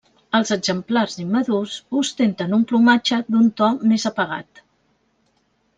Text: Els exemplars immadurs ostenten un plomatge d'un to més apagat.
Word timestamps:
Els 0.37 0.51
exemplars 0.53 1.17
immadurs 1.23 1.75
ostenten 2.01 2.57
un 2.59 2.65
plomatge 2.73 3.23
d'un 3.29 3.53
to 3.61 3.69
més 3.93 4.09
apagat. 4.15 4.69